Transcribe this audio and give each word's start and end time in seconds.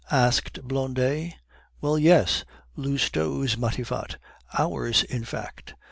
asked 0.09 0.59
Blondet. 0.63 1.35
"Well, 1.79 1.99
yes. 1.99 2.43
Lousteau's 2.75 3.55
Matifat; 3.55 4.17
ours, 4.57 5.03
in 5.03 5.23
fact. 5.23 5.75